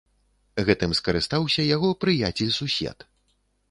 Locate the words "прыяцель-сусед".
2.07-3.11